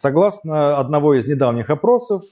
[0.00, 2.22] Согласно одного из недавних опросов,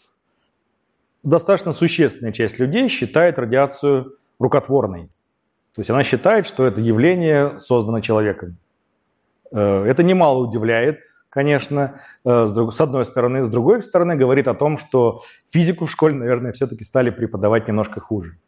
[1.23, 5.11] достаточно существенная часть людей считает радиацию рукотворной.
[5.75, 8.57] То есть она считает, что это явление создано человеком.
[9.53, 13.45] Э, это немало удивляет, конечно, э, с одной стороны.
[13.45, 18.01] С другой стороны, говорит о том, что физику в школе, наверное, все-таки стали преподавать немножко
[18.01, 18.39] хуже.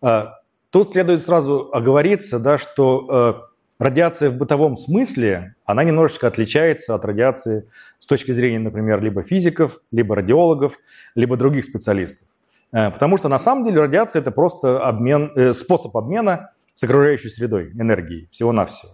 [0.00, 0.26] Э,
[0.70, 3.49] тут следует сразу оговориться, да, что
[3.80, 7.68] радиация в бытовом смысле, она немножечко отличается от радиации
[7.98, 10.74] с точки зрения, например, либо физиков, либо радиологов,
[11.16, 12.28] либо других специалистов.
[12.70, 18.28] Потому что на самом деле радиация– это просто обмен, способ обмена с окружающей средой энергии,
[18.30, 18.92] всего-навсего.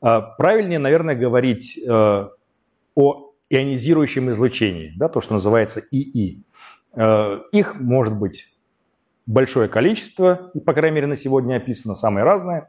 [0.00, 2.28] А, правильнее, наверное, говорить э,
[2.96, 6.42] о ионизирующем излучении, да, то, что называется ИИ.
[6.94, 8.48] Э, их может быть
[9.26, 12.66] большое количество, по крайней мере, на сегодня описано самые разные.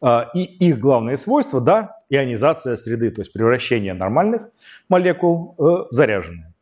[0.00, 4.48] А, и их главное свойство, да, ионизация среды, то есть превращение нормальных
[4.88, 6.52] молекул в заряженные.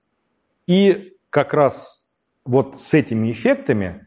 [0.66, 2.04] И как раз
[2.44, 4.06] вот с этими эффектами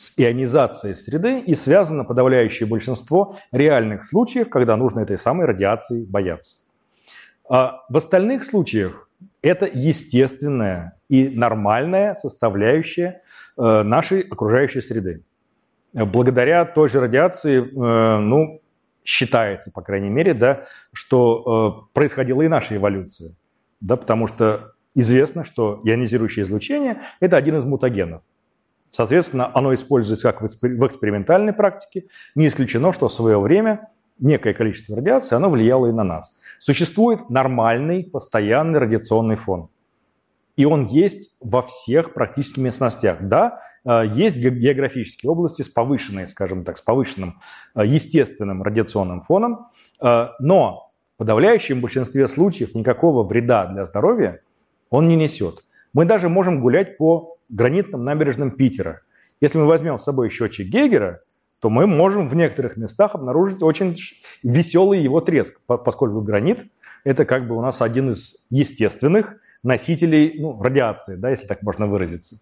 [0.00, 6.56] с ионизацией среды и связано подавляющее большинство реальных случаев, когда нужно этой самой радиации бояться.
[7.46, 9.10] А в остальных случаях
[9.42, 13.20] это естественная и нормальная составляющая э,
[13.82, 15.22] нашей окружающей среды.
[15.92, 18.60] Благодаря той же радиации, э, ну,
[19.04, 23.34] считается, по крайней мере, да, что э, происходила и наша эволюция.
[23.80, 28.22] Да, потому что известно, что ионизирующее излучение– это один из мутагенов.
[28.90, 32.08] Соответственно, оно используется как в экспериментальной практике.
[32.34, 33.88] Не исключено, что в свое время
[34.18, 36.36] некое количество радиации, оно влияло и на нас.
[36.58, 39.70] Существует нормальный, постоянный радиационный фон.
[40.60, 43.16] И он есть во всех практически местностях.
[43.22, 47.40] Да, э, есть географические области с повышенной, скажем так, с повышенным
[47.74, 49.68] э, естественным радиационным фоном,
[50.02, 54.42] э, но в подавляющем большинстве случаев никакого вреда для здоровья
[54.90, 55.64] он не несет.
[55.94, 59.00] Мы даже можем гулять по гранитным набережным Питера.
[59.40, 61.22] Если мы возьмем с собой счетчик Гейгера,
[61.60, 63.96] то мы можем в некоторых местах обнаружить очень
[64.42, 66.66] веселый его треск, поскольку гранит–
[67.04, 71.86] это как бы у нас один из естественных носителей ну, радиации, да, если так можно
[71.86, 72.36] выразиться.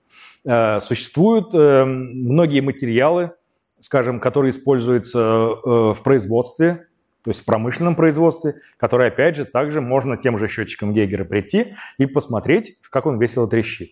[0.44, 3.32] Э, существуют э, многие материалы,
[3.80, 6.86] скажем, которые используются э, в производстве,
[7.22, 11.74] то есть в промышленном производстве, которые, опять же, также можно тем же счетчиком Гейгера прийти
[11.98, 13.90] и посмотреть, как он весело трещит.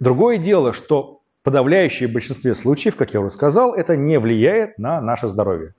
[0.00, 5.28] Другое дело, что подавляющее большинстве случаев, как я уже сказал, это не влияет на наше
[5.28, 5.74] здоровье.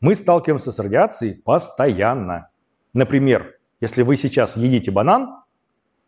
[0.00, 2.48] Мы сталкиваемся с радиацией постоянно.
[2.92, 5.42] Например, если вы сейчас едите банан,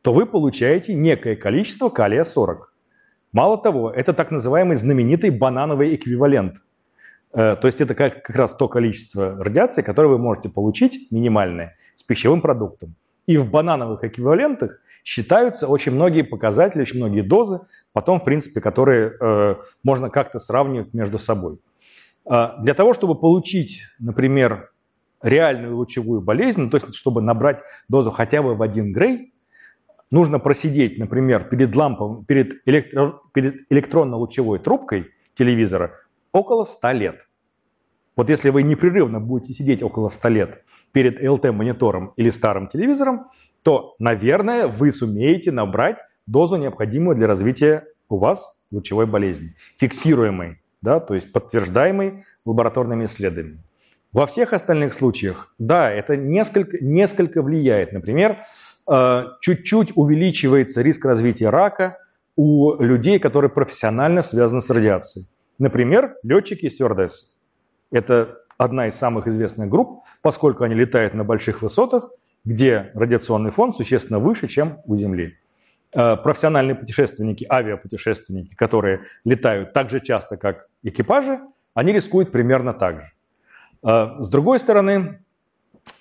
[0.02, 2.58] то вы получаете некое количество калия-40.
[3.32, 6.56] Мало того, это так называемый знаменитый банановый эквивалент.
[7.32, 11.76] Э, то есть это как, как раз то количество радиации, которое вы можете получить, минимальное,
[11.96, 12.94] с пищевым продуктом.
[13.26, 17.60] И в банановых эквивалентах считаются очень многие показатели, очень многие дозы,
[17.92, 21.58] потом, в принципе, которые э, можно как-то сравнивать между собой.
[22.30, 24.70] Э, для того, чтобы получить, например,
[25.22, 29.32] реальную лучевую болезнь, ну, то есть чтобы набрать дозу хотя бы в 1 грей,
[30.10, 35.92] нужно просидеть, например, перед лампом, перед, электро, перед электронно-лучевой трубкой телевизора
[36.32, 37.28] около 100 лет.
[38.16, 43.26] Вот если вы непрерывно будете сидеть около 100 лет перед ЛТ-монитором или старым телевизором,
[43.62, 51.00] то, наверное, вы сумеете набрать дозу, необходимую для развития у вас лучевой болезни, фиксируемой, да,
[51.00, 53.62] то есть подтверждаемой лабораторными исследованиями.
[54.16, 57.92] Во всех остальных случаях, да, это несколько, несколько влияет.
[57.92, 58.38] Например,
[58.90, 61.98] э, чуть-чуть увеличивается риск развития рака
[62.34, 65.26] у людей, которые профессионально связаны с радиацией.
[65.58, 67.26] Например, летчики и стюардессы.
[67.92, 72.08] Это одна из самых известных групп, поскольку они летают на больших высотах,
[72.42, 75.36] где радиационный фон существенно выше, чем у Земли.
[75.92, 81.38] Э, профессиональные путешественники, авиапутешественники, которые летают так же часто, как экипажи,
[81.74, 83.12] они рискуют примерно так же.
[83.86, 85.20] Э, с другой стороны,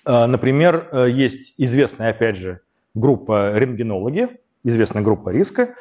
[0.04, 2.60] э, например, есть известная, опять же,
[2.94, 4.28] группа рентгенологи,
[4.64, 5.74] известная группа риска,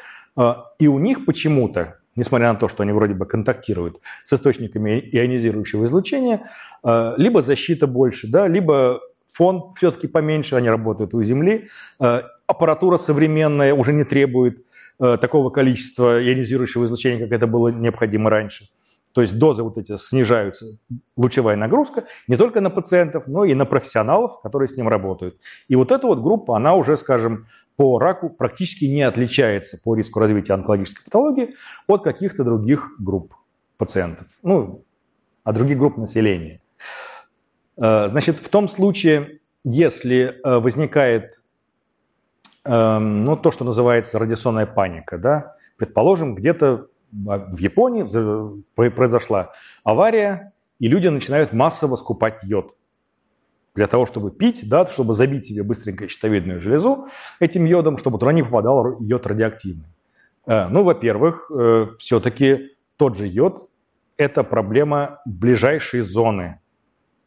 [0.80, 5.86] и у них почему-то, несмотря на то, что они вроде бы контактируют с источниками ионизирующего
[5.86, 6.52] излучения,
[6.84, 9.00] либо защита больше, да, либо
[9.36, 11.68] фон все-таки поменьше, они работают у Земли.
[12.00, 14.64] Э, аппаратура современная уже не требует
[15.00, 18.70] э, такого количества ионизирующего излучения, как это было необходимо раньше.
[19.16, 20.78] То есть дозы вот эти снижаются,
[21.16, 25.38] лучевая нагрузка не только на пациентов, но и на профессионалов, которые с ним работают.
[25.70, 27.48] И вот эта вот группа, она уже, скажем,
[27.78, 31.56] по раку практически не отличается по риску развития онкологической патологии
[31.88, 33.34] от каких-то других групп
[33.78, 34.84] пациентов, ну,
[35.46, 36.62] от других групп населения.
[37.78, 41.40] Э, значит, в том случае, если э, возникает
[42.66, 46.88] эм, ну, то, что называется радиационная паника, да, предположим, где-то
[47.24, 48.04] в Японии
[48.90, 49.54] произошла
[49.84, 52.76] авария, и люди начинают массово скупать йод
[53.74, 57.08] для того, чтобы пить, да, чтобы забить себе быстренько щитовидную железу
[57.40, 59.88] этим йодом, чтобы туда не попадал йод радиоактивный.
[60.48, 63.70] Э, ну, во-первых, э, все-таки тот же йод–
[64.18, 66.60] это проблема ближайшей зоны.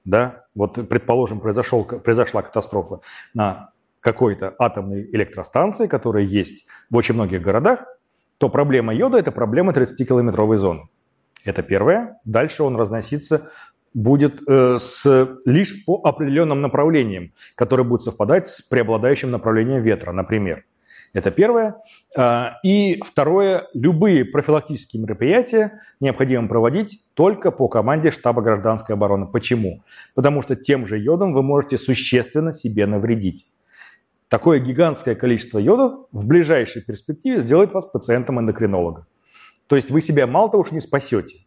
[0.04, 0.46] Да?
[0.54, 3.00] Вот, предположим, произошел, произошла катастрофа
[3.34, 7.84] на какой-то атомной электростанции, которая есть в очень многих городах,
[8.38, 10.88] то проблема йода– это проблема 30-километровой зоны.
[11.44, 12.18] Это первое.
[12.24, 13.50] Дальше он разносится
[13.94, 20.64] будет э, с, лишь по определенным направлениям, которые будут совпадать с преобладающим направлением ветра, например.
[21.14, 21.76] Это первое.
[22.16, 29.26] Э, и второе, любые профилактические мероприятия необходимо проводить только по команде штаба гражданской обороны.
[29.26, 29.82] Почему?
[30.14, 33.46] Потому что тем же йодом вы можете существенно себе навредить.
[34.28, 39.06] Такое гигантское количество йода в ближайшей перспективе сделает вас пациентом эндокринолога.
[39.66, 41.46] То есть вы себя мало того, что не спасете,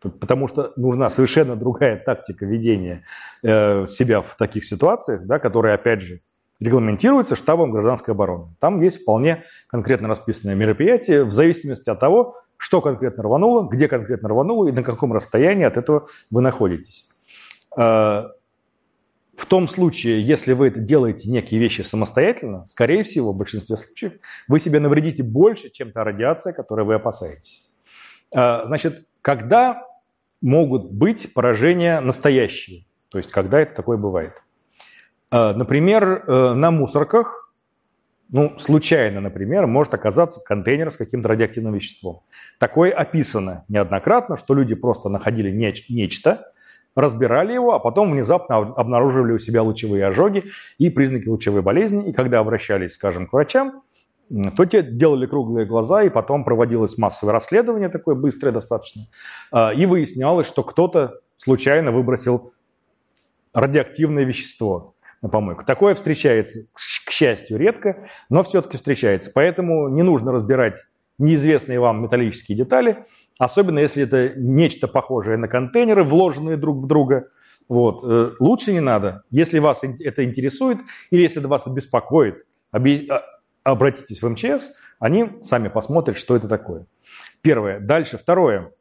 [0.00, 3.04] потому что нужна совершенно другая тактика ведения
[3.42, 6.20] э, себя в таких ситуациях, да, которая, опять же,
[6.58, 8.54] регламентируется штабом гражданской обороны.
[8.60, 14.28] Там есть вполне конкретно расписанное мероприятие в зависимости от того, что конкретно рвануло, где конкретно
[14.30, 17.06] рвануло и на каком расстоянии от этого вы находитесь.
[17.76, 18.24] Э,
[19.46, 24.14] в том случае, если вы это делаете некие вещи самостоятельно, скорее всего, в большинстве случаев,
[24.48, 27.62] вы себе навредите больше, чем та радиация, которой вы опасаетесь.
[28.34, 29.86] Э, значит, когда
[30.42, 32.86] могут быть поражения настоящие.
[33.08, 34.32] То есть, когда это такое бывает.
[35.30, 37.54] Э, например, э, на мусорках,
[38.28, 42.22] ну, случайно, например, может оказаться контейнер с каким-то радиоактивным веществом.
[42.58, 46.52] Такое описано неоднократно, что люди просто находили неч- нечто,
[46.96, 50.44] разбирали его, а потом внезапно обнаруживали у себя лучевые ожоги
[50.78, 52.08] и признаки лучевой болезни.
[52.08, 53.82] И когда обращались, скажем, к врачам,
[54.56, 59.06] то те делали круглые глаза, и потом проводилось массовое расследование, такое быстрое достаточно,
[59.52, 62.52] а, и выяснялось, что кто-то случайно выбросил
[63.54, 65.64] радиоактивное вещество на помойку.
[65.64, 69.30] Такое встречается, к счастью, редко, но все-таки встречается.
[69.32, 70.82] Поэтому не нужно разбирать
[71.18, 73.06] неизвестные вам металлические детали,
[73.38, 77.28] особенно если это нечто похожее на контейнеры, вложенные друг в друга.
[77.68, 78.04] Вот.
[78.04, 79.22] Э, лучше не надо.
[79.30, 80.78] Если вас это интересует
[81.10, 82.80] или если это вас беспокоит, а,
[83.64, 86.86] обратитесь в МЧС, они сами посмотрят, что это такое.
[87.42, 87.80] Первое.
[87.80, 88.18] Дальше.
[88.18, 88.72] Второе.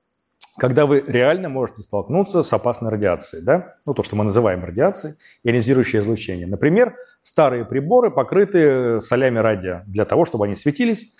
[0.57, 3.75] Когда вы реально можете столкнуться с опасной радиацией, да?
[3.85, 6.47] ну то, что мы называем радиацией, ионизирующее излучение.
[6.47, 11.11] Например, старые приборы покрыты солями радио для того, чтобы они светились.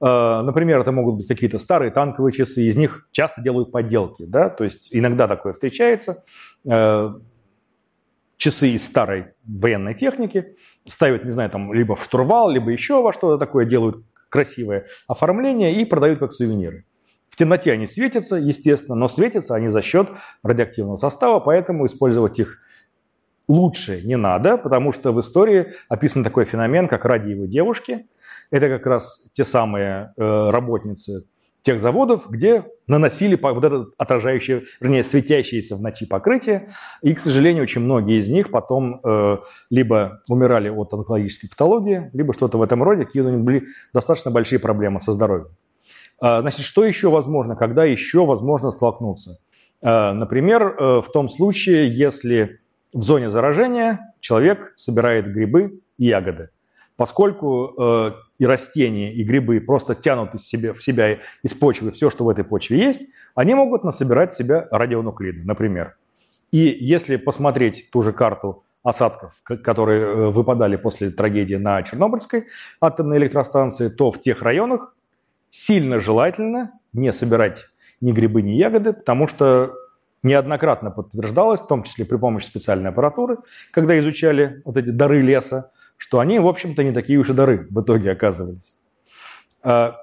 [0.00, 4.48] Э, например, это могут быть какие-то старые танковые часы, из них часто делают подделки, да,
[4.48, 6.24] то есть иногда такое встречается.
[6.64, 7.14] Э,
[8.36, 10.56] часы из старой военной техники,
[10.86, 15.80] ставят, не знаю, там либо в штурвал, либо еще во что-то такое, делают красивое оформление
[15.80, 16.84] и продают как сувениры.
[17.28, 20.08] В темноте они светятся, естественно, но светятся они за счет
[20.42, 22.58] радиоактивного состава, поэтому использовать их
[23.48, 28.06] лучше не надо, потому что в истории описан такой феномен, как радиевые девушки.
[28.50, 31.24] Это как раз те самые э, работницы
[31.62, 36.72] тех заводов, где наносили вот это отражающее, вернее, светящееся в ночи покрытие.
[37.02, 39.38] И, к сожалению, очень многие из них потом э,
[39.68, 44.30] либо умирали от онкологической патологии, либо что-то в этом роде, какие у них были достаточно
[44.30, 45.48] большие проблемы со здоровьем.
[46.22, 49.38] Э, значит, что еще возможно, когда еще возможно столкнуться?
[49.82, 52.60] Э, например, э, в том случае, если
[52.92, 56.50] в зоне заражения человек собирает грибы и ягоды.
[56.96, 62.10] Поскольку э, и растения, и грибы просто тянут из себя, в себя из почвы все,
[62.10, 63.02] что в этой почве есть,
[63.34, 65.96] они могут насобирать в себя радионуклиды, например.
[66.50, 72.46] И если посмотреть ту же карту осадков, которые э, выпадали после трагедии на Чернобыльской
[72.80, 74.94] атомной электростанции, то в тех районах
[75.50, 77.66] сильно желательно не собирать
[78.00, 79.72] ни грибы, ни ягоды, потому что
[80.22, 83.38] неоднократно подтверждалось, в том числе при помощи специальной аппаратуры,
[83.70, 87.66] когда изучали вот эти дары леса, что они, в общем-то, не такие уж и дары
[87.70, 88.74] в итоге оказывались.
[89.62, 89.96] А,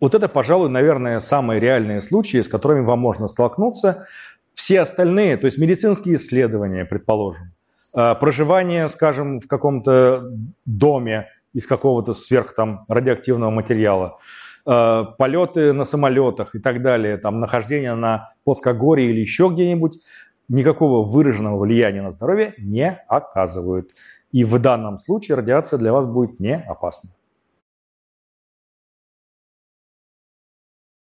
[0.00, 4.06] вот это, пожалуй, наверное, самые реальные случаи, с которыми вам можно столкнуться.
[4.54, 7.52] Все остальные, то есть медицинские исследования, предположим,
[7.92, 10.30] а, проживание, скажем, в каком-то
[10.64, 14.18] доме из какого-то сверх там радиоактивного материала,
[14.68, 19.98] полеты на самолетах и так далее, там нахождение на плоскогорье или еще где-нибудь,
[20.48, 23.90] никакого выраженного влияния на здоровье не оказывают.
[24.30, 27.10] И в данном случае радиация для вас будет не опасна.